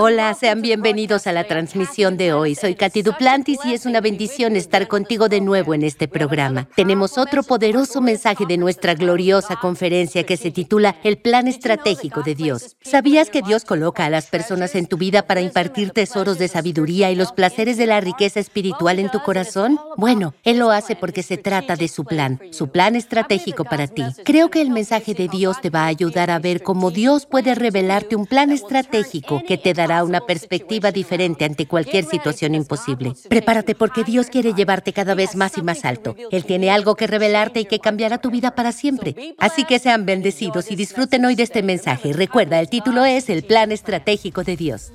[0.00, 2.54] Hola, sean bienvenidos a la transmisión de hoy.
[2.54, 6.68] Soy Katy Duplantis y es una bendición estar contigo de nuevo en este programa.
[6.76, 12.36] Tenemos otro poderoso mensaje de nuestra gloriosa conferencia que se titula El Plan Estratégico de
[12.36, 12.76] Dios.
[12.80, 17.10] ¿Sabías que Dios coloca a las personas en tu vida para impartir tesoros de sabiduría
[17.10, 19.80] y los placeres de la riqueza espiritual en tu corazón?
[19.96, 24.04] Bueno, Él lo hace porque se trata de su plan, su plan estratégico para ti.
[24.24, 27.56] Creo que el mensaje de Dios te va a ayudar a ver cómo Dios puede
[27.56, 33.12] revelarte un plan estratégico que te dará una perspectiva diferente ante cualquier situación imposible.
[33.28, 36.14] Prepárate porque Dios quiere llevarte cada vez más y más alto.
[36.30, 39.34] Él tiene algo que revelarte y que cambiará tu vida para siempre.
[39.38, 42.12] Así que sean bendecidos y disfruten hoy de este mensaje.
[42.12, 44.92] Recuerda, el título es El plan estratégico de Dios.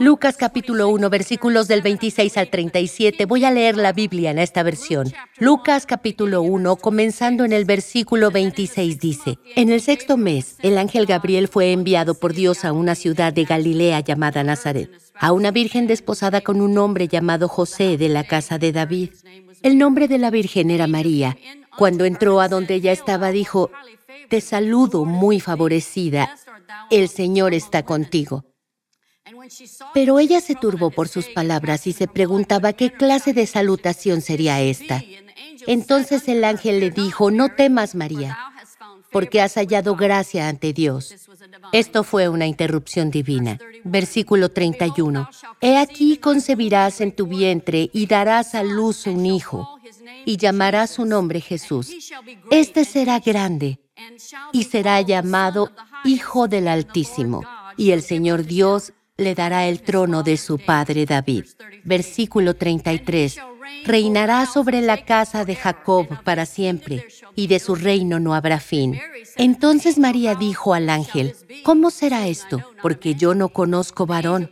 [0.00, 3.26] Lucas capítulo 1, versículos del 26 al 37.
[3.26, 5.12] Voy a leer la Biblia en esta versión.
[5.38, 11.04] Lucas capítulo 1, comenzando en el versículo 26, dice, En el sexto mes, el ángel
[11.04, 15.86] Gabriel fue enviado por Dios a una ciudad de Galilea llamada Nazaret, a una virgen
[15.86, 19.10] desposada con un hombre llamado José de la casa de David.
[19.60, 21.36] El nombre de la virgen era María.
[21.76, 23.70] Cuando entró a donde ella estaba, dijo,
[24.30, 26.34] Te saludo muy favorecida,
[26.90, 28.46] el Señor está contigo.
[29.94, 34.60] Pero ella se turbó por sus palabras y se preguntaba qué clase de salutación sería
[34.60, 35.02] esta.
[35.66, 38.38] Entonces el ángel le dijo, no temas, María,
[39.10, 41.14] porque has hallado gracia ante Dios.
[41.72, 43.58] Esto fue una interrupción divina.
[43.84, 45.28] Versículo 31.
[45.60, 49.78] He aquí concebirás en tu vientre y darás a luz un hijo,
[50.24, 51.90] y llamarás su nombre Jesús.
[52.50, 53.80] Este será grande
[54.52, 55.70] y será llamado
[56.04, 57.42] Hijo del Altísimo,
[57.76, 61.44] y el Señor Dios le dará el trono de su padre David.
[61.84, 63.36] Versículo 33.
[63.84, 67.06] Reinará sobre la casa de Jacob para siempre,
[67.36, 68.98] y de su reino no habrá fin.
[69.36, 72.62] Entonces María dijo al ángel, ¿Cómo será esto?
[72.82, 74.50] Porque yo no conozco varón.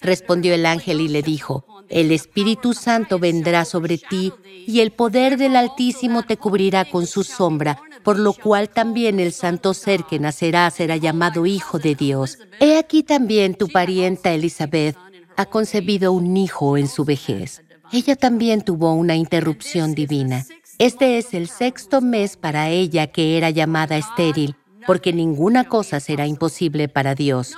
[0.00, 4.32] Respondió el ángel y le dijo, El Espíritu Santo vendrá sobre ti,
[4.66, 9.32] y el poder del Altísimo te cubrirá con su sombra por lo cual también el
[9.32, 12.38] santo ser que nacerá será llamado Hijo de Dios.
[12.58, 14.96] He aquí también tu parienta Elizabeth
[15.36, 17.62] ha concebido un hijo en su vejez.
[17.92, 20.46] Ella también tuvo una interrupción divina.
[20.78, 24.56] Este es el sexto mes para ella que era llamada estéril,
[24.88, 27.54] porque ninguna cosa será imposible para Dios.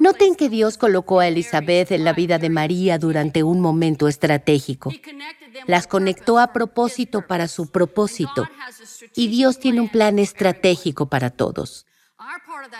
[0.00, 4.90] Noten que Dios colocó a Elizabeth en la vida de María durante un momento estratégico.
[5.68, 8.48] Las conectó a propósito para su propósito.
[9.14, 11.86] Y Dios tiene un plan estratégico para todos.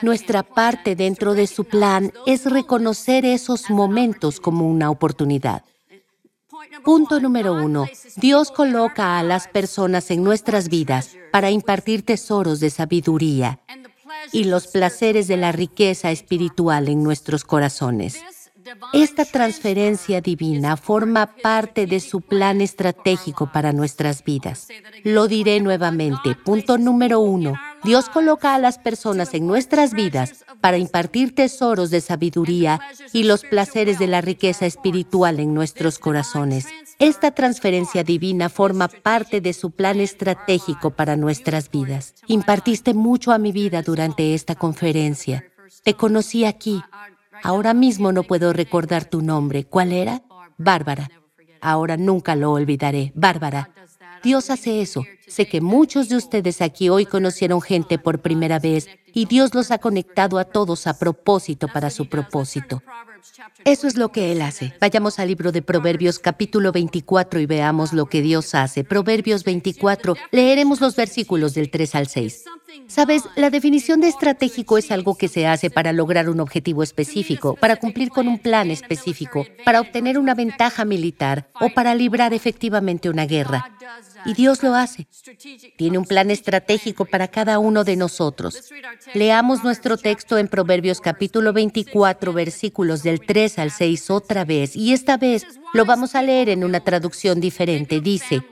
[0.03, 5.63] Nuestra parte dentro de su plan es reconocer esos momentos como una oportunidad.
[6.85, 7.87] Punto número uno.
[8.17, 13.61] Dios coloca a las personas en nuestras vidas para impartir tesoros de sabiduría
[14.33, 18.23] y los placeres de la riqueza espiritual en nuestros corazones.
[18.93, 24.69] Esta transferencia divina forma parte de su plan estratégico para nuestras vidas.
[25.05, 26.35] Lo diré nuevamente.
[26.35, 27.55] Punto número uno.
[27.85, 32.81] Dios coloca a las personas en nuestras vidas para impartir tesoros de sabiduría
[33.13, 36.67] y los placeres de la riqueza espiritual en nuestros corazones.
[36.99, 42.15] Esta transferencia divina forma parte de su plan estratégico para nuestras vidas.
[42.27, 45.45] Impartiste mucho a mi vida durante esta conferencia.
[45.85, 46.83] Te conocí aquí
[47.43, 49.65] Ahora mismo no puedo recordar tu nombre.
[49.65, 50.23] ¿Cuál era?
[50.57, 51.11] Bárbara.
[51.61, 53.13] Ahora nunca lo olvidaré.
[53.15, 53.71] Bárbara.
[54.23, 55.05] Dios hace eso.
[55.27, 59.71] Sé que muchos de ustedes aquí hoy conocieron gente por primera vez y Dios los
[59.71, 62.83] ha conectado a todos a propósito para su propósito.
[63.65, 64.75] Eso es lo que Él hace.
[64.81, 68.85] Vayamos al libro de Proverbios capítulo 24 y veamos lo que Dios hace.
[68.85, 72.45] Proverbios 24, leeremos los versículos del 3 al 6.
[72.87, 77.55] Sabes, la definición de estratégico es algo que se hace para lograr un objetivo específico,
[77.55, 83.11] para cumplir con un plan específico, para obtener una ventaja militar o para librar efectivamente
[83.11, 83.73] una guerra.
[84.25, 85.07] Y Dios lo hace.
[85.77, 88.71] Tiene un plan estratégico para cada uno de nosotros.
[89.15, 94.93] Leamos nuestro texto en Proverbios capítulo 24, versículos del 3 al 6 otra vez, y
[94.93, 98.01] esta vez lo vamos a leer en una traducción diferente.
[98.01, 98.43] Dice,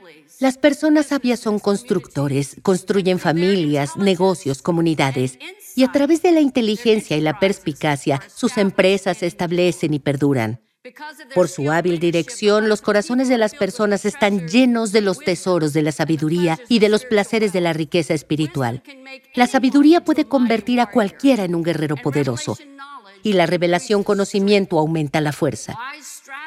[0.40, 5.38] las personas sabias son constructores, construyen familias, negocios, comunidades,
[5.74, 10.60] y a través de la inteligencia y la perspicacia, sus empresas se establecen y perduran.
[11.34, 15.82] Por su hábil dirección, los corazones de las personas están llenos de los tesoros de
[15.82, 18.84] la sabiduría y de los placeres de la riqueza espiritual.
[19.34, 22.56] La sabiduría puede convertir a cualquiera en un guerrero poderoso
[23.22, 25.78] y la revelación conocimiento aumenta la fuerza.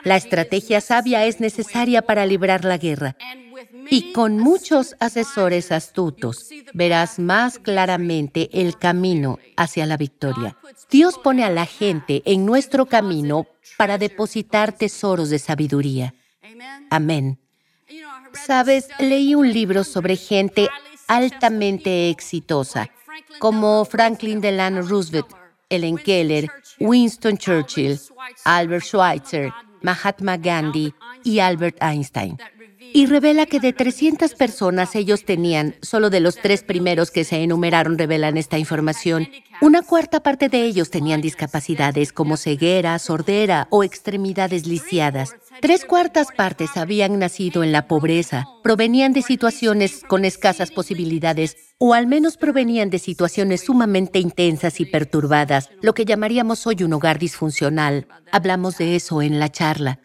[0.03, 3.15] La estrategia sabia es necesaria para librar la guerra
[3.89, 10.57] y con muchos asesores astutos, verás más claramente el camino hacia la victoria.
[10.89, 16.13] Dios pone a la gente en nuestro camino para depositar tesoros de sabiduría.
[16.89, 17.39] Amén.
[18.33, 20.69] Sabes, leí un libro sobre gente
[21.07, 22.89] altamente exitosa,
[23.39, 25.27] como Franklin Delano Roosevelt,
[25.69, 26.49] Ellen Keller,
[26.79, 27.99] Winston Churchill,
[28.45, 30.93] Albert Schweitzer, Mahatma Gandhi
[31.23, 32.37] y Albert Einstein.
[32.93, 37.43] Y revela que de 300 personas ellos tenían, solo de los tres primeros que se
[37.43, 39.29] enumeraron revelan esta información,
[39.61, 45.35] una cuarta parte de ellos tenían discapacidades como ceguera, sordera o extremidades lisiadas.
[45.61, 51.93] Tres cuartas partes habían nacido en la pobreza, provenían de situaciones con escasas posibilidades o
[51.93, 57.19] al menos provenían de situaciones sumamente intensas y perturbadas, lo que llamaríamos hoy un hogar
[57.19, 58.07] disfuncional.
[58.31, 59.99] Hablamos de eso en la charla.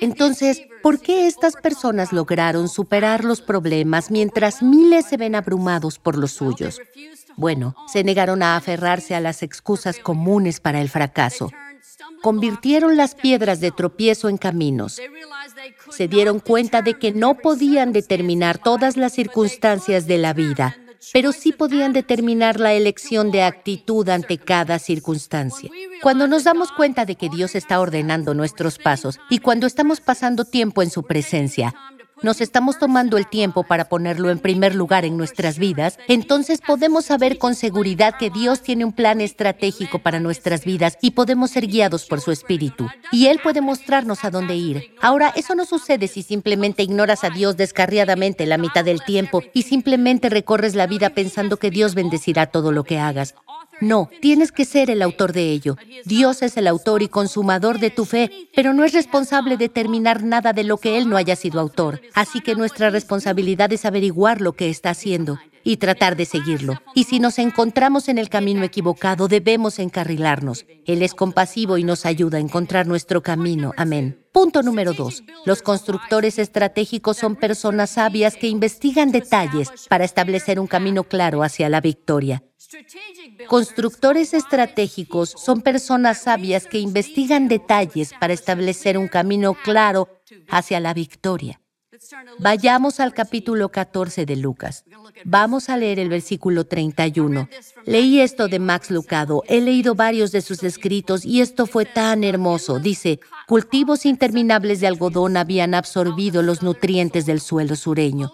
[0.00, 6.18] Entonces, ¿por qué estas personas lograron superar los problemas mientras miles se ven abrumados por
[6.18, 6.80] los suyos?
[7.36, 11.50] Bueno, se negaron a aferrarse a las excusas comunes para el fracaso.
[12.22, 15.00] Convirtieron las piedras de tropiezo en caminos.
[15.90, 20.76] Se dieron cuenta de que no podían determinar todas las circunstancias de la vida,
[21.12, 25.70] pero sí podían determinar la elección de actitud ante cada circunstancia.
[26.02, 30.44] Cuando nos damos cuenta de que Dios está ordenando nuestros pasos y cuando estamos pasando
[30.44, 31.74] tiempo en su presencia,
[32.22, 37.04] nos estamos tomando el tiempo para ponerlo en primer lugar en nuestras vidas, entonces podemos
[37.04, 41.66] saber con seguridad que Dios tiene un plan estratégico para nuestras vidas y podemos ser
[41.66, 42.88] guiados por su Espíritu.
[43.12, 44.94] Y Él puede mostrarnos a dónde ir.
[45.00, 49.62] Ahora, eso no sucede si simplemente ignoras a Dios descarriadamente la mitad del tiempo y
[49.62, 53.34] simplemente recorres la vida pensando que Dios bendecirá todo lo que hagas.
[53.80, 55.76] No, tienes que ser el autor de ello.
[56.04, 60.22] Dios es el autor y consumador de tu fe, pero no es responsable de terminar
[60.22, 62.00] nada de lo que Él no haya sido autor.
[62.14, 66.80] Así que nuestra responsabilidad es averiguar lo que está haciendo y tratar de seguirlo.
[66.94, 70.64] Y si nos encontramos en el camino equivocado, debemos encarrilarnos.
[70.86, 73.72] Él es compasivo y nos ayuda a encontrar nuestro camino.
[73.76, 74.24] Amén.
[74.32, 75.24] Punto número dos.
[75.44, 81.68] Los constructores estratégicos son personas sabias que investigan detalles para establecer un camino claro hacia
[81.68, 82.44] la victoria.
[83.48, 90.08] Constructores estratégicos son personas sabias que investigan detalles para establecer un camino claro
[90.48, 91.60] hacia la victoria.
[92.38, 94.84] Vayamos al capítulo 14 de Lucas.
[95.24, 97.48] Vamos a leer el versículo 31.
[97.86, 99.42] Leí esto de Max Lucado.
[99.46, 102.78] He leído varios de sus escritos y esto fue tan hermoso.
[102.78, 108.30] Dice, cultivos interminables de algodón habían absorbido los nutrientes del suelo sureño.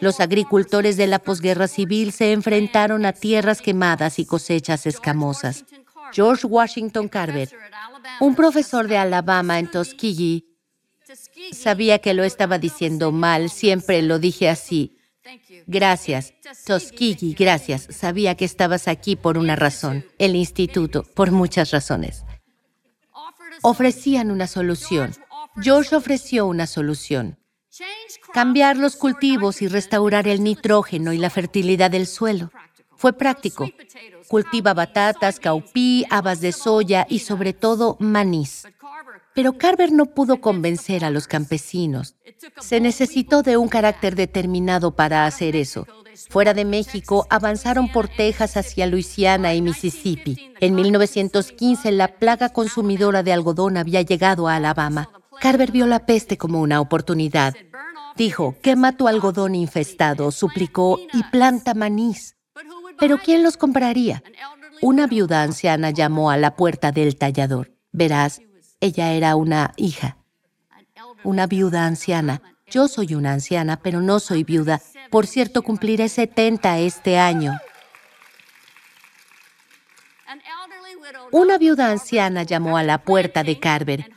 [0.00, 5.64] Los agricultores de la posguerra civil se enfrentaron a tierras quemadas y cosechas escamosas.
[6.12, 7.50] George Washington Carver,
[8.20, 10.44] un profesor de Alabama en Tuskegee,
[11.52, 14.96] sabía que lo estaba diciendo mal, siempre lo dije así.
[15.66, 16.34] Gracias,
[16.66, 17.86] Tuskegee, gracias.
[17.90, 20.04] Sabía que estabas aquí por una razón.
[20.18, 22.24] El instituto, por muchas razones.
[23.62, 25.14] Ofrecían una solución.
[25.56, 27.38] George ofreció una solución
[28.32, 32.50] cambiar los cultivos y restaurar el nitrógeno y la fertilidad del suelo.
[32.96, 33.68] Fue práctico.
[34.28, 38.66] Cultiva batatas, caupí, habas de soya y sobre todo manís.
[39.34, 42.14] Pero Carver no pudo convencer a los campesinos.
[42.60, 45.86] Se necesitó de un carácter determinado para hacer eso.
[46.30, 50.54] Fuera de México, avanzaron por Texas hacia Luisiana y Mississippi.
[50.60, 55.10] En 1915, la plaga consumidora de algodón había llegado a Alabama.
[55.40, 57.54] Carver vio la peste como una oportunidad.
[58.16, 62.36] Dijo, quema tu algodón infestado, suplicó, y planta manís.
[62.98, 64.22] Pero ¿quién los compraría?
[64.80, 67.72] Una viuda anciana llamó a la puerta del tallador.
[67.92, 68.40] Verás,
[68.80, 70.16] ella era una hija.
[71.24, 72.42] Una viuda anciana.
[72.66, 74.80] Yo soy una anciana, pero no soy viuda.
[75.10, 77.58] Por cierto, cumpliré 70 este año.
[81.30, 84.13] Una viuda anciana llamó a la puerta de Carver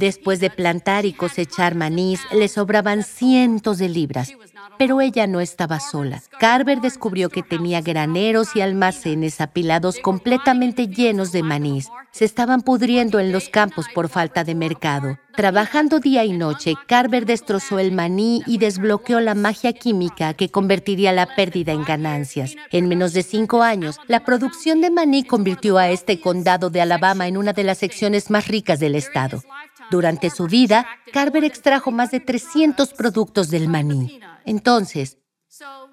[0.00, 4.32] Después de plantar y cosechar manís, le sobraban cientos de libras.
[4.78, 6.22] Pero ella no estaba sola.
[6.38, 11.90] Carver descubrió que tenía graneros y almacenes apilados completamente llenos de manís.
[12.12, 15.18] Se estaban pudriendo en los campos por falta de mercado.
[15.36, 21.12] Trabajando día y noche, Carver destrozó el maní y desbloqueó la magia química que convertiría
[21.12, 22.56] la pérdida en ganancias.
[22.72, 27.28] En menos de cinco años, la producción de maní convirtió a este condado de Alabama
[27.28, 29.42] en una de las secciones más ricas del estado.
[29.90, 34.20] Durante su vida, Carver extrajo más de 300 productos del maní.
[34.44, 35.18] Entonces,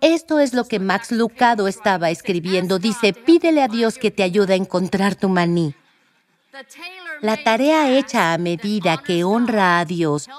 [0.01, 2.77] esto es lo que Max Lucado estaba escribiendo.
[2.77, 5.73] Dice, pídele a Dios que te ayude a encontrar tu maní.
[7.21, 10.29] La tarea hecha a medida que honra a Dios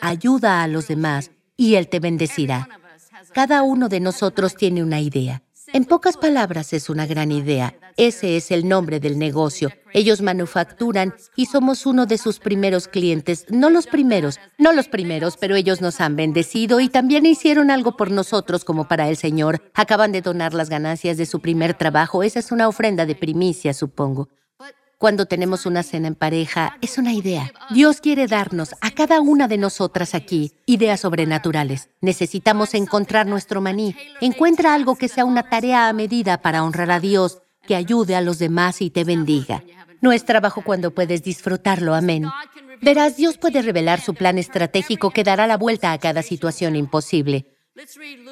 [0.00, 2.68] ayuda a los demás y Él te bendecirá.
[3.32, 5.43] Cada uno de nosotros tiene una idea.
[5.74, 7.74] En pocas palabras, es una gran idea.
[7.96, 9.72] Ese es el nombre del negocio.
[9.92, 13.46] Ellos manufacturan y somos uno de sus primeros clientes.
[13.50, 17.96] No los primeros, no los primeros, pero ellos nos han bendecido y también hicieron algo
[17.96, 19.68] por nosotros como para el Señor.
[19.74, 22.22] Acaban de donar las ganancias de su primer trabajo.
[22.22, 24.28] Esa es una ofrenda de primicia, supongo.
[25.04, 27.52] Cuando tenemos una cena en pareja, es una idea.
[27.68, 31.90] Dios quiere darnos a cada una de nosotras aquí ideas sobrenaturales.
[32.00, 33.94] Necesitamos encontrar nuestro maní.
[34.22, 38.22] Encuentra algo que sea una tarea a medida para honrar a Dios, que ayude a
[38.22, 39.62] los demás y te bendiga.
[40.00, 42.24] No es trabajo cuando puedes disfrutarlo, amén.
[42.80, 47.53] Verás, Dios puede revelar su plan estratégico que dará la vuelta a cada situación imposible.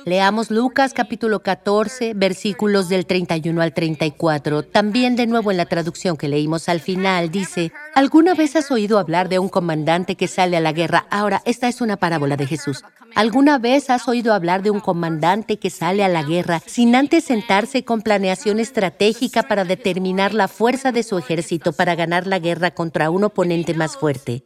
[0.04, 4.62] Leamos Lucas capítulo 14, versículos del 31 al 34.
[4.62, 8.98] También de nuevo en la traducción que leímos al final dice, ¿alguna vez has oído
[8.98, 11.06] hablar de un comandante que sale a la guerra?
[11.10, 12.82] Ahora, esta es una parábola de Jesús.
[13.14, 17.24] ¿Alguna vez has oído hablar de un comandante que sale a la guerra sin antes
[17.24, 22.70] sentarse con planeación estratégica para determinar la fuerza de su ejército para ganar la guerra
[22.70, 24.44] contra un oponente más fuerte?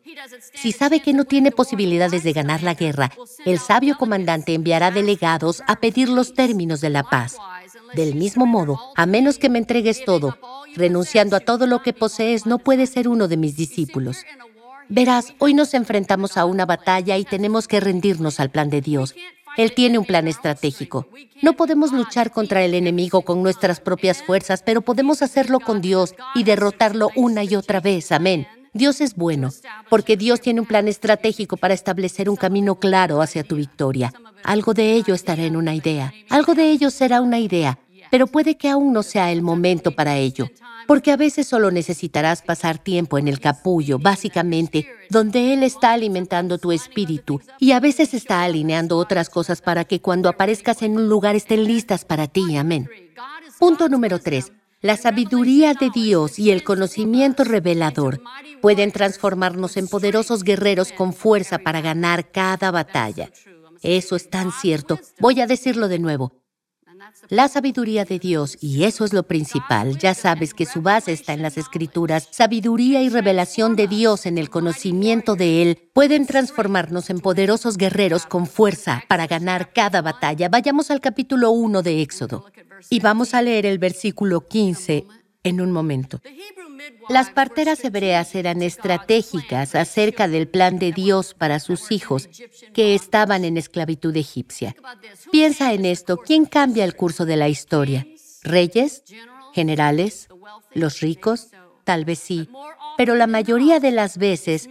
[0.55, 3.13] Si sabe que no tiene posibilidades de ganar la guerra,
[3.45, 7.37] el sabio comandante enviará delegados a pedir los términos de la paz.
[7.95, 10.37] Del mismo modo, a menos que me entregues todo,
[10.75, 14.19] renunciando a todo lo que posees, no puedes ser uno de mis discípulos.
[14.89, 19.15] Verás, hoy nos enfrentamos a una batalla y tenemos que rendirnos al plan de Dios.
[19.57, 21.09] Él tiene un plan estratégico.
[21.43, 26.15] No podemos luchar contra el enemigo con nuestras propias fuerzas, pero podemos hacerlo con Dios
[26.35, 28.13] y derrotarlo una y otra vez.
[28.13, 28.47] Amén.
[28.75, 29.51] Dios es bueno,
[29.89, 34.13] porque Dios tiene un plan estratégico para establecer un camino claro hacia tu victoria.
[34.47, 37.81] Algo de ello estará en una idea, algo de ello será una idea,
[38.13, 40.49] pero puede que aún no sea el momento para ello,
[40.87, 46.59] porque a veces solo necesitarás pasar tiempo en el capullo, básicamente, donde Él está alimentando
[46.59, 51.09] tu espíritu y a veces está alineando otras cosas para que cuando aparezcas en un
[51.09, 52.57] lugar estén listas para ti.
[52.57, 52.89] Amén.
[53.59, 54.53] Punto número 3.
[54.81, 58.21] La sabiduría de Dios y el conocimiento revelador
[58.63, 63.31] pueden transformarnos en poderosos guerreros con fuerza para ganar cada batalla.
[63.83, 64.99] Eso es tan cierto.
[65.21, 66.33] Voy a decirlo de nuevo.
[67.29, 71.35] La sabiduría de Dios, y eso es lo principal, ya sabes que su base está
[71.35, 77.11] en las escrituras, sabiduría y revelación de Dios en el conocimiento de Él, pueden transformarnos
[77.11, 80.49] en poderosos guerreros con fuerza para ganar cada batalla.
[80.49, 82.47] Vayamos al capítulo 1 de Éxodo
[82.89, 85.07] y vamos a leer el versículo 15
[85.47, 86.21] en un momento.
[87.09, 92.29] Las parteras hebreas eran estratégicas acerca del plan de Dios para sus hijos
[92.75, 94.75] que estaban en esclavitud egipcia.
[95.31, 98.07] Piensa en esto, ¿quién cambia el curso de la historia?
[98.43, 99.05] ¿Reyes?
[99.55, 100.29] ¿Generales?
[100.73, 101.49] ¿Los ricos?
[101.85, 102.49] Tal vez sí,
[102.97, 104.69] pero la mayoría de las veces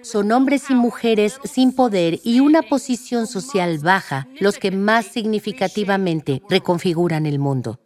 [0.00, 6.42] son hombres y mujeres sin poder y una posición social baja los que más significativamente
[6.48, 7.78] reconfiguran el mundo.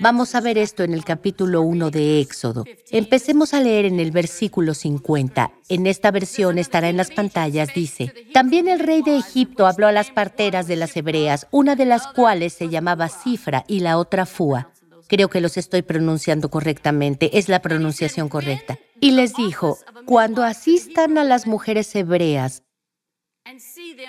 [0.00, 2.64] Vamos a ver esto en el capítulo 1 de Éxodo.
[2.90, 5.52] Empecemos a leer en el versículo 50.
[5.68, 9.92] En esta versión estará en las pantallas, dice, También el rey de Egipto habló a
[9.92, 14.26] las parteras de las hebreas, una de las cuales se llamaba Cifra y la otra
[14.26, 14.70] Fua.
[15.08, 18.78] Creo que los estoy pronunciando correctamente, es la pronunciación correcta.
[19.00, 22.62] Y les dijo, cuando asistan a las mujeres hebreas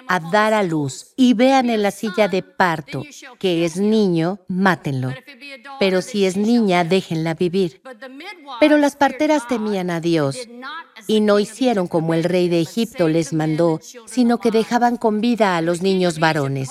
[0.07, 3.03] a dar a luz y vean en la silla de parto
[3.39, 5.13] que es niño, mátenlo.
[5.79, 7.81] Pero si es niña, déjenla vivir.
[8.59, 10.37] Pero las parteras temían a Dios
[11.07, 15.57] y no hicieron como el rey de Egipto les mandó, sino que dejaban con vida
[15.57, 16.69] a los niños varones.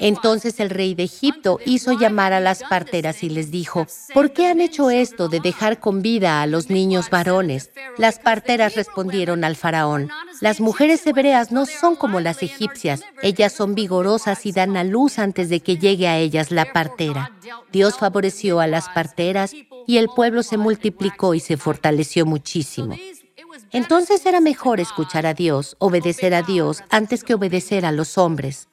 [0.00, 4.46] Entonces el rey de Egipto hizo llamar a las parteras y les dijo, ¿por qué
[4.46, 7.70] han hecho esto de dejar con vida a los niños varones?
[7.98, 10.10] Las parteras respondieron al faraón,
[10.40, 15.18] las mujeres hebreas no son como las egipcias, ellas son vigorosas y dan a luz
[15.18, 17.32] antes de que llegue a ellas la partera.
[17.72, 19.52] Dios favoreció a las parteras
[19.86, 22.96] y el pueblo se multiplicó y se fortaleció muchísimo.
[23.72, 28.68] Entonces era mejor escuchar a Dios, obedecer a Dios, antes que obedecer a los hombres.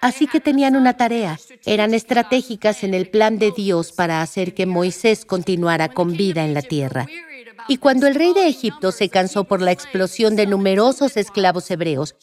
[0.00, 4.66] Así que tenían una tarea, eran estratégicas en el plan de Dios para hacer que
[4.66, 7.06] Moisés continuara con vida en la tierra.
[7.66, 12.14] Y cuando el rey de Egipto se cansó por la explosión de numerosos esclavos hebreos,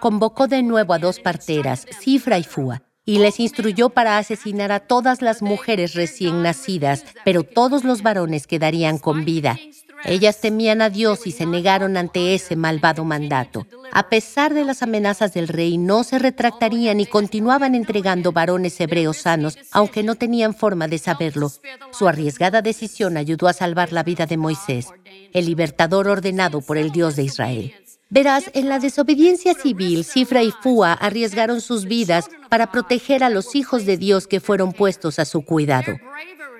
[0.00, 4.80] convocó de nuevo a dos parteras, Cifra y Fua, y les instruyó para asesinar a
[4.80, 9.58] todas las mujeres recién nacidas, pero todos los varones quedarían con vida.
[10.04, 13.66] Ellas temían a Dios y se negaron ante ese malvado mandato.
[13.92, 19.18] A pesar de las amenazas del rey, no se retractarían y continuaban entregando varones hebreos
[19.18, 21.50] sanos, aunque no tenían forma de saberlo.
[21.92, 24.88] Su arriesgada decisión ayudó a salvar la vida de Moisés,
[25.32, 27.74] el libertador ordenado por el Dios de Israel.
[28.10, 33.54] Verás, en la desobediencia civil, Cifra y Fua arriesgaron sus vidas para proteger a los
[33.54, 35.96] hijos de Dios que fueron puestos a su cuidado.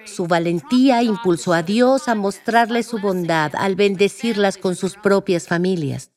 [0.07, 6.11] Su valentía impulsó a Dios a mostrarles su bondad al bendecirlas con sus propias familias.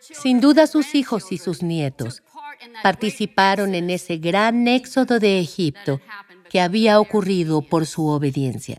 [0.00, 2.22] Sin duda sus hijos y sus nietos
[2.82, 6.00] participaron en ese gran éxodo de Egipto
[6.48, 8.78] que había ocurrido por su obediencia.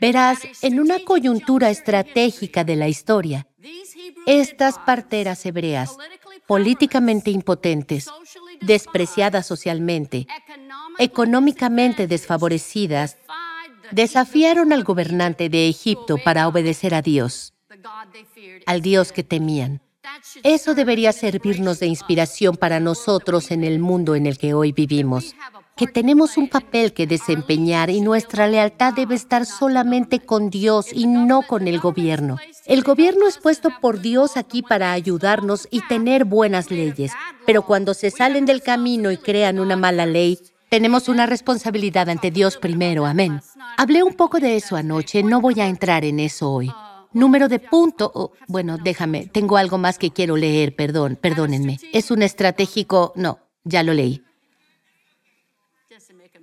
[0.00, 3.46] Verás, en una coyuntura estratégica de la historia,
[4.26, 5.96] estas parteras hebreas,
[6.46, 8.08] políticamente impotentes,
[8.60, 10.26] despreciadas socialmente,
[10.98, 13.18] económicamente desfavorecidas,
[13.94, 17.54] desafiaron al gobernante de Egipto para obedecer a Dios,
[18.66, 19.80] al Dios que temían.
[20.42, 25.34] Eso debería servirnos de inspiración para nosotros en el mundo en el que hoy vivimos
[25.76, 31.06] que tenemos un papel que desempeñar y nuestra lealtad debe estar solamente con Dios y
[31.06, 32.38] no con el gobierno.
[32.66, 37.12] El gobierno es puesto por Dios aquí para ayudarnos y tener buenas leyes,
[37.44, 42.30] pero cuando se salen del camino y crean una mala ley, tenemos una responsabilidad ante
[42.30, 43.06] Dios primero.
[43.06, 43.40] Amén.
[43.76, 46.72] Hablé un poco de eso anoche, no voy a entrar en eso hoy.
[47.12, 48.10] Número de punto.
[48.12, 51.78] Oh, bueno, déjame, tengo algo más que quiero leer, perdón, perdónenme.
[51.92, 53.12] Es un estratégico.
[53.14, 54.24] No, ya lo leí.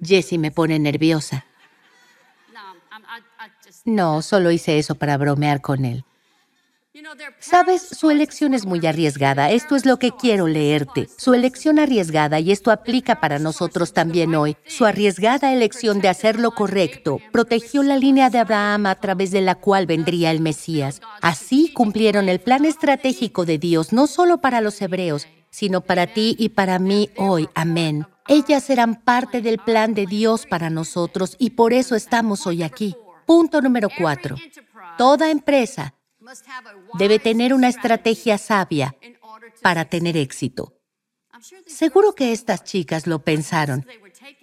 [0.02, 1.46] Jessie me pone nerviosa.
[3.84, 6.06] No, solo hice eso para bromear con él.
[7.40, 9.50] Sabes, su elección es muy arriesgada.
[9.50, 11.08] Esto es lo que quiero leerte.
[11.18, 16.40] Su elección arriesgada, y esto aplica para nosotros también hoy, su arriesgada elección de hacer
[16.40, 21.02] lo correcto protegió la línea de Abraham a través de la cual vendría el Mesías.
[21.22, 26.36] Así cumplieron el plan estratégico de Dios, no solo para los hebreos, sino para ti
[26.38, 27.48] y para mí hoy.
[27.56, 28.06] Amén.
[28.28, 32.96] Ellas eran parte del plan de Dios para nosotros y por eso estamos hoy aquí.
[33.26, 34.36] Punto número cuatro.
[34.98, 35.96] Toda empresa
[36.98, 38.96] debe tener una estrategia sabia
[39.62, 40.74] para tener éxito.
[41.66, 43.86] Seguro que estas chicas lo pensaron.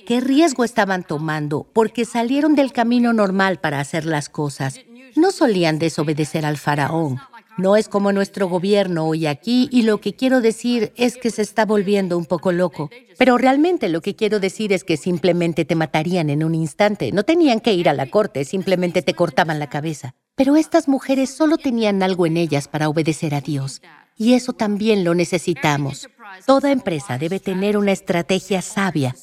[0.07, 1.71] ¿Qué riesgo estaban tomando?
[1.73, 4.81] Porque salieron del camino normal para hacer las cosas.
[5.15, 7.21] No solían desobedecer al faraón.
[7.59, 11.43] No es como nuestro gobierno hoy aquí y lo que quiero decir es que se
[11.43, 12.89] está volviendo un poco loco.
[13.19, 17.11] Pero realmente lo que quiero decir es que simplemente te matarían en un instante.
[17.11, 20.15] No tenían que ir a la corte, simplemente te cortaban la cabeza.
[20.37, 23.83] Pero estas mujeres solo tenían algo en ellas para obedecer a Dios.
[24.17, 26.09] Y eso también lo necesitamos.
[26.47, 29.17] Toda empresa debe tener una estrategia sabia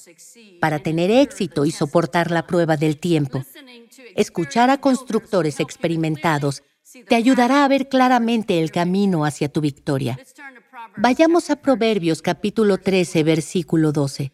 [0.60, 3.46] para tener éxito y soportar la prueba del tiempo.
[4.14, 6.64] Escuchar a constructores experimentados
[7.04, 10.18] te ayudará a ver claramente el camino hacia tu victoria.
[10.98, 14.32] Vayamos a Proverbios capítulo 13, versículo 12.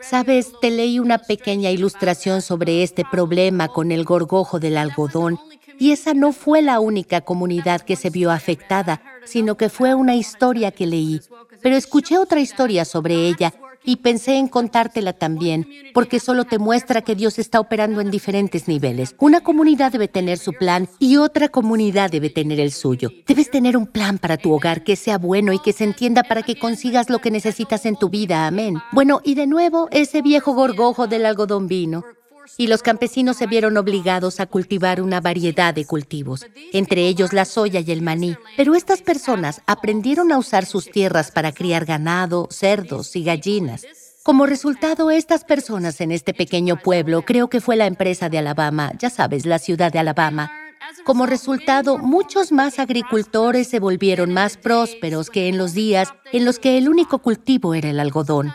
[0.00, 5.38] Sabes, te leí una pequeña ilustración sobre este problema con el gorgojo del algodón
[5.78, 10.16] y esa no fue la única comunidad que se vio afectada, sino que fue una
[10.16, 11.20] historia que leí.
[11.60, 13.54] Pero escuché otra historia sobre ella
[13.84, 18.68] y pensé en contártela también, porque solo te muestra que Dios está operando en diferentes
[18.68, 19.14] niveles.
[19.18, 23.10] Una comunidad debe tener su plan y otra comunidad debe tener el suyo.
[23.26, 26.42] Debes tener un plan para tu hogar que sea bueno y que se entienda para
[26.42, 28.46] que consigas lo que necesitas en tu vida.
[28.46, 28.76] Amén.
[28.92, 32.04] Bueno, y de nuevo, ese viejo gorgojo del algodón vino
[32.56, 37.44] y los campesinos se vieron obligados a cultivar una variedad de cultivos, entre ellos la
[37.44, 38.36] soya y el maní.
[38.56, 43.86] Pero estas personas aprendieron a usar sus tierras para criar ganado, cerdos y gallinas.
[44.22, 48.92] Como resultado, estas personas en este pequeño pueblo, creo que fue la empresa de Alabama,
[48.96, 50.52] ya sabes, la ciudad de Alabama,
[51.04, 56.58] como resultado, muchos más agricultores se volvieron más prósperos que en los días en los
[56.58, 58.54] que el único cultivo era el algodón.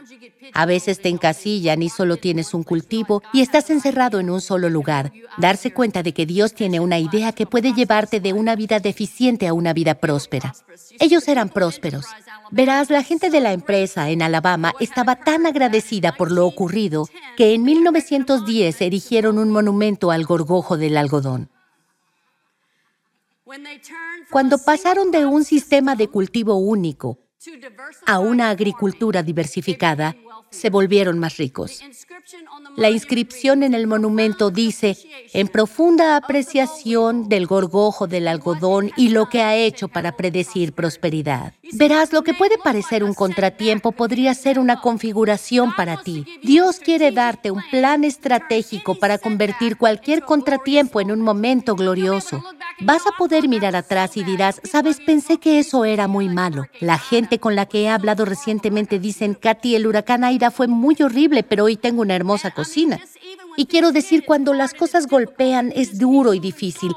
[0.54, 4.70] A veces te encasillan y solo tienes un cultivo y estás encerrado en un solo
[4.70, 5.12] lugar.
[5.38, 9.48] Darse cuenta de que Dios tiene una idea que puede llevarte de una vida deficiente
[9.48, 10.56] a una vida próspera.
[11.00, 12.06] Ellos eran prósperos.
[12.52, 17.54] Verás, la gente de la empresa en Alabama estaba tan agradecida por lo ocurrido que
[17.54, 21.50] en 1910 erigieron un monumento al gorgojo del algodón.
[24.32, 27.20] Cuando pasaron de un sistema de cultivo único
[28.06, 30.16] a una agricultura diversificada,
[30.50, 31.82] se volvieron más ricos.
[32.78, 34.96] La inscripción en el monumento dice,
[35.34, 41.54] en profunda apreciación del gorgojo del algodón y lo que ha hecho para predecir prosperidad.
[41.74, 46.24] Verás, lo que puede parecer un contratiempo podría ser una configuración para ti.
[46.44, 52.44] Dios quiere darte un plan estratégico para convertir cualquier contratiempo en un momento glorioso.
[52.82, 56.68] Vas a poder mirar atrás y dirás, sabes, pensé que eso era muy malo.
[56.80, 60.96] La gente con la que he hablado recientemente dicen, Katy, el huracán Aida fue muy
[61.02, 62.52] horrible, pero hoy tengo una hermosa
[63.56, 66.92] Y quiero decir, cuando las cosas golpean es duro y difícil,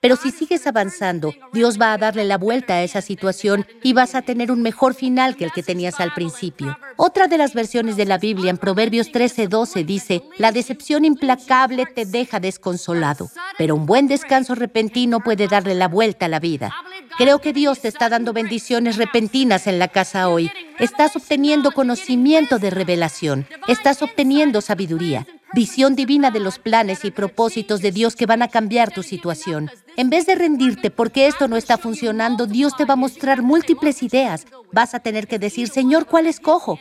[0.00, 4.14] Pero si sigues avanzando, Dios va a darle la vuelta a esa situación y vas
[4.14, 6.78] a tener un mejor final que el que tenías al principio.
[6.96, 12.06] Otra de las versiones de la Biblia en Proverbios 13:12 dice, la decepción implacable te
[12.06, 16.72] deja desconsolado, pero un buen descanso repentino puede darle la vuelta a la vida.
[17.18, 20.52] Creo que Dios te está dando bendiciones repentinas en la casa hoy.
[20.78, 23.44] Estás obteniendo conocimiento de revelación.
[23.66, 28.46] Estás obteniendo sabiduría, visión divina de los planes y propósitos de Dios que van a
[28.46, 29.68] cambiar tu situación.
[29.96, 34.04] En vez de rendirte porque esto no está funcionando, Dios te va a mostrar múltiples
[34.04, 34.46] ideas.
[34.70, 36.78] Vas a tener que decir, Señor, ¿cuál escojo?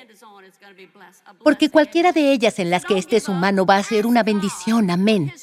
[1.44, 4.92] Porque cualquiera de ellas en las que estés humano va a ser una bendición.
[4.92, 5.34] Amén.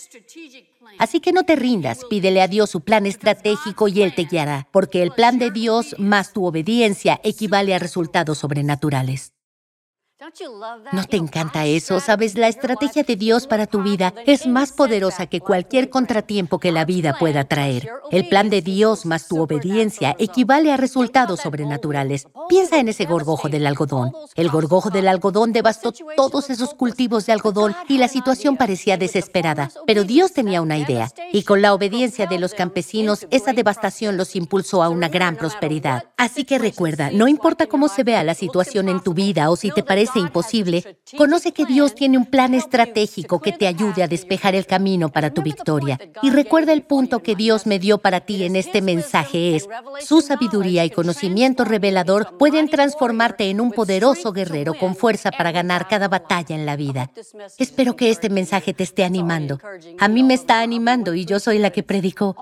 [0.98, 4.68] Así que no te rindas, pídele a Dios su plan estratégico y Él te guiará,
[4.72, 9.33] porque el plan de Dios más tu obediencia equivale a resultados sobrenaturales.
[10.92, 12.00] ¿No te encanta eso?
[12.00, 16.72] Sabes, la estrategia de Dios para tu vida es más poderosa que cualquier contratiempo que
[16.72, 17.90] la vida pueda traer.
[18.10, 22.26] El plan de Dios más tu obediencia equivale a resultados sobrenaturales.
[22.48, 24.12] Piensa en ese gorgojo del algodón.
[24.34, 29.70] El gorgojo del algodón devastó todos esos cultivos de algodón y la situación parecía desesperada.
[29.86, 34.36] Pero Dios tenía una idea y con la obediencia de los campesinos, esa devastación los
[34.36, 36.04] impulsó a una gran prosperidad.
[36.16, 39.70] Así que recuerda, no importa cómo se vea la situación en tu vida o si
[39.70, 44.54] te parece imposible, conoce que Dios tiene un plan estratégico que te ayude a despejar
[44.54, 45.98] el camino para tu victoria.
[46.22, 49.68] Y recuerda el punto que Dios me dio para ti en este mensaje es,
[50.00, 55.88] su sabiduría y conocimiento revelador pueden transformarte en un poderoso guerrero con fuerza para ganar
[55.88, 57.10] cada batalla en la vida.
[57.58, 59.58] Espero que este mensaje te esté animando.
[59.98, 62.36] A mí me está animando y yo soy la que predicó.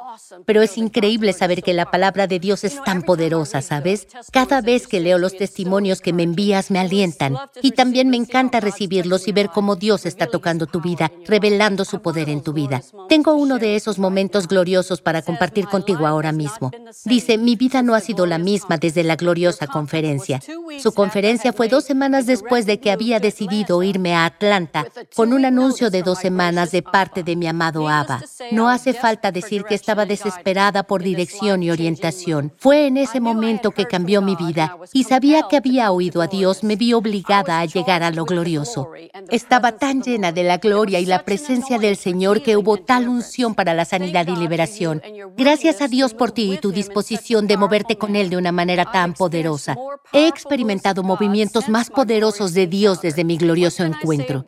[0.46, 4.06] Pero es increíble saber que la palabra de Dios es tan poderosa, ¿sabes?
[4.32, 8.60] Cada vez que leo los testimonios que me envías me alientan y también me encanta
[8.60, 12.82] recibirlos y ver cómo Dios está tocando tu vida, revelando su poder en tu vida.
[13.08, 16.70] Tengo uno de esos momentos gloriosos para compartir contigo ahora mismo.
[17.04, 20.40] Dice, mi vida no ha sido la misma desde la gloriosa conferencia.
[20.78, 25.44] Su conferencia fue dos semanas después de que había decidido irme a Atlanta con un
[25.44, 28.22] anuncio de dos semanas de parte de mi amado Abba.
[28.50, 32.52] No hace falta decir que estaba desesperada por dirección y orientación.
[32.56, 36.64] Fue en ese momento que cambió mi vida y sabía que había oído a Dios,
[36.64, 38.90] me vi obligada a llegar a lo glorioso.
[39.30, 43.54] Estaba tan llena de la gloria y la presencia del Señor que hubo tal unción
[43.54, 45.02] para la sanidad y liberación.
[45.36, 48.90] Gracias a Dios por ti y tu disposición de moverte con Él de una manera
[48.90, 49.76] tan poderosa.
[50.12, 54.44] He experimentado movimientos más poderosos de Dios desde mi glorioso encuentro.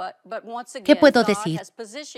[0.84, 1.60] ¿Qué puedo decir?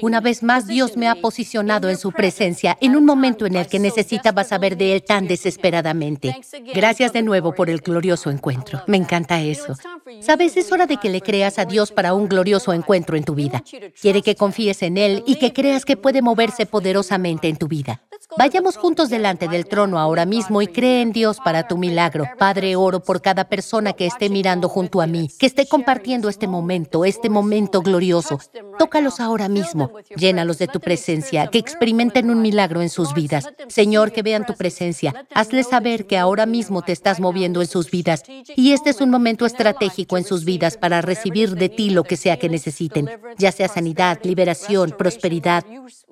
[0.02, 3.66] Una vez más, Dios me ha posicionado en su presencia en un momento en el
[3.66, 6.36] que necesitaba saber de Él tan desesperadamente.
[6.74, 8.82] Gracias de nuevo por el glorioso encuentro.
[8.86, 9.74] Me encanta eso.
[10.20, 13.36] Sabes, es hora de que le creas a Dios para un glorioso encuentro en tu
[13.36, 13.62] vida.
[14.00, 18.02] Quiere que confíes en Él y que creas que puede moverse poderosamente en tu vida.
[18.38, 22.24] Vayamos juntos delante del trono ahora mismo y cree en Dios para tu milagro.
[22.38, 26.48] Padre, oro por cada persona que esté mirando junto a mí, que esté compartiendo este
[26.48, 28.38] momento, este momento glorioso.
[28.78, 33.48] Tócalos ahora mismo, llénalos de tu presencia, que experimenten un milagro en sus vidas.
[33.68, 35.26] Señor, que vean tu presencia.
[35.32, 39.10] Hazles saber que ahora mismo te estás moviendo en sus vidas y este es un
[39.10, 43.08] momento estratégico en sus vidas para recibir de ti lo que sea que necesiten,
[43.38, 45.64] ya sea sanidad, liberación, prosperidad,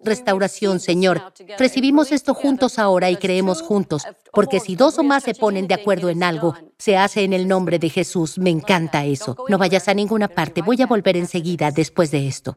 [0.03, 1.33] restauración, Señor.
[1.59, 5.74] Recibimos esto juntos ahora y creemos juntos, porque si dos o más se ponen de
[5.74, 8.38] acuerdo en algo, se hace en el nombre de Jesús.
[8.38, 9.36] Me encanta eso.
[9.48, 12.56] No vayas a ninguna parte, voy a volver enseguida después de esto.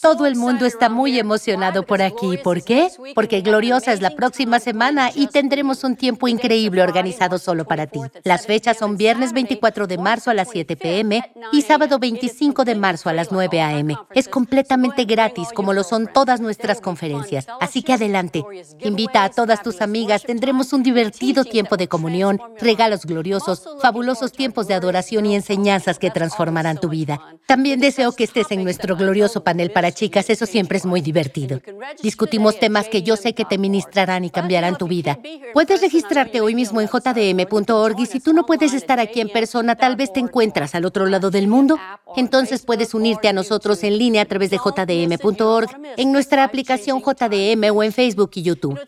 [0.00, 2.38] Todo el mundo está muy emocionado por aquí.
[2.42, 2.88] ¿Por qué?
[3.14, 8.00] Porque Gloriosa es la próxima semana y tendremos un tiempo increíble organizado solo para ti.
[8.24, 12.74] Las fechas son viernes 24 de marzo a las 7 pm y sábado 25 de
[12.76, 13.88] marzo a las 9 am.
[14.14, 17.46] Es completamente gratis, como lo son todas nuestras conferencias.
[17.60, 18.42] Así que adelante.
[18.80, 20.22] Invita a todas tus amigas.
[20.22, 26.10] Tendremos un divertido tiempo de comunión, regalos gloriosos, fabulosos tiempos de adoración y enseñanzas que
[26.10, 27.20] transformarán tu vida.
[27.46, 31.60] También deseo que estés en nuestro glorioso panel panel chicas, eso siempre es muy divertido.
[32.02, 35.18] Discutimos temas que yo sé que te ministrarán y cambiarán tu vida.
[35.52, 39.76] Puedes registrarte hoy mismo en jdm.org y si tú no puedes estar aquí en persona,
[39.76, 41.78] tal vez te encuentras al otro lado del mundo.
[42.16, 47.74] Entonces puedes unirte a nosotros en línea a través de jdm.org, en nuestra aplicación JDM
[47.74, 48.78] o en Facebook y YouTube.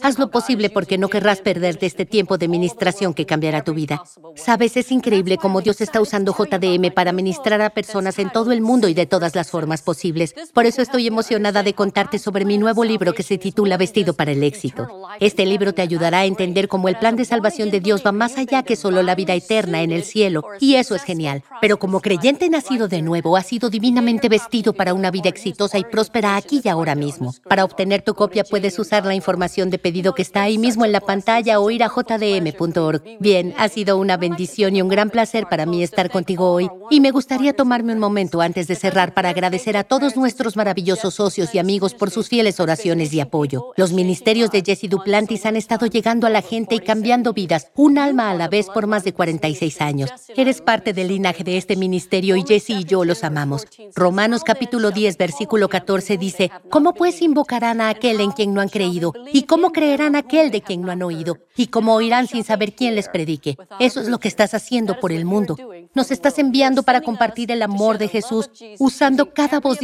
[0.00, 4.02] Haz lo posible porque no querrás perderte este tiempo de ministración que cambiará tu vida.
[4.36, 8.60] Sabes, es increíble cómo Dios está usando JDM para ministrar a personas en todo el
[8.60, 10.34] mundo y de todas las formas posibles.
[10.52, 14.32] Por eso estoy emocionada de contarte sobre mi nuevo libro que se titula Vestido para
[14.32, 14.86] el éxito.
[15.18, 18.36] Este libro te ayudará a entender cómo el plan de salvación de Dios va más
[18.36, 21.42] allá que solo la vida eterna en el cielo, y eso es genial.
[21.62, 25.84] Pero como creyente nacido de nuevo, has sido divinamente vestido para una vida exitosa y
[25.84, 27.34] próspera aquí y ahora mismo.
[27.48, 30.92] Para obtener tu copia puedes usar la información de pedido que está ahí mismo en
[30.92, 33.02] la pantalla o ir a jdm.org.
[33.20, 37.00] Bien, ha sido una bendición y un gran placer para mí estar contigo hoy, y
[37.00, 41.54] me gustaría tomarme un momento antes de cerrar para agradecer a todos nuestros maravillosos socios
[41.54, 43.72] y amigos por sus fieles oraciones y apoyo.
[43.76, 47.98] Los ministerios de Jesse Duplantis han estado llegando a la gente y cambiando vidas, un
[47.98, 50.10] alma a la vez por más de 46 años.
[50.36, 53.66] Eres parte del linaje de este ministerio y Jesse y yo los amamos.
[53.94, 58.68] Romanos capítulo 10, versículo 14 dice, ¿cómo pues invocarán a aquel en quien no han
[58.68, 59.12] creído?
[59.32, 61.38] ¿Y cómo creerán a aquel de quien no han oído?
[61.56, 63.56] ¿Y cómo oirán sin saber quién les predique?
[63.78, 65.56] Eso es lo que estás haciendo por el mundo.
[65.94, 69.78] Nos estás enviando para compartir el amor de Jesús usando cada voz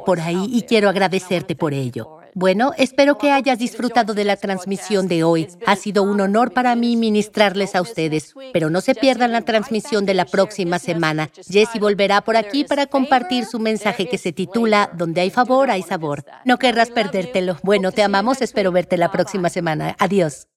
[0.00, 2.20] por ahí y quiero agradecerte por ello.
[2.36, 5.46] Bueno, espero que hayas disfrutado de la transmisión de hoy.
[5.66, 10.04] Ha sido un honor para mí ministrarles a ustedes, pero no se pierdan la transmisión
[10.04, 11.30] de la próxima semana.
[11.48, 15.82] Jesse volverá por aquí para compartir su mensaje que se titula Donde hay favor, hay
[15.82, 16.24] sabor.
[16.44, 17.56] No querrás perdértelo.
[17.62, 19.94] Bueno, te amamos, espero verte la próxima semana.
[20.00, 20.48] Adiós.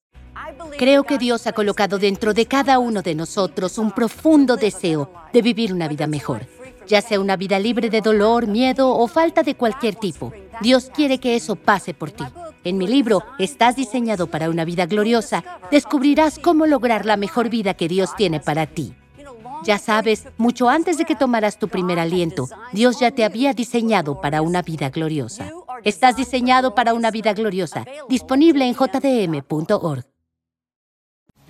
[0.80, 5.42] Creo que Dios ha colocado dentro de cada uno de nosotros un profundo deseo de
[5.44, 6.57] vivir una vida mejor
[6.88, 10.34] ya sea una vida libre de dolor, miedo o falta de cualquier tipo.
[10.62, 12.24] Dios quiere que eso pase por ti.
[12.64, 17.74] En mi libro, Estás diseñado para una vida gloriosa, descubrirás cómo lograr la mejor vida
[17.76, 18.96] que Dios tiene para ti.
[19.64, 24.22] Ya sabes, mucho antes de que tomaras tu primer aliento, Dios ya te había diseñado
[24.22, 25.52] para una vida gloriosa.
[25.84, 30.17] Estás diseñado para una vida gloriosa, disponible en jdm.org.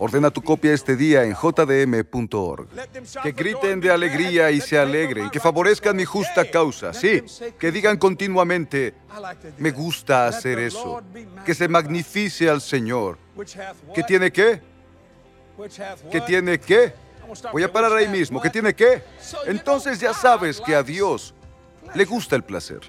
[0.00, 2.68] Ordena tu copia este día en jdm.org.
[3.22, 6.92] Que griten de alegría y se alegren, que favorezcan mi justa causa.
[6.94, 7.22] Sí,
[7.58, 8.94] que digan continuamente,
[9.56, 11.02] me gusta hacer eso.
[11.44, 13.18] Que se magnifice al Señor.
[13.92, 14.62] ¿Qué tiene qué?
[16.12, 16.92] ¿Qué tiene qué?
[17.52, 18.40] Voy a parar ahí mismo.
[18.40, 19.02] ¿Qué tiene qué?
[19.46, 21.34] Entonces ya sabes que a Dios
[21.94, 22.80] le gusta el placer.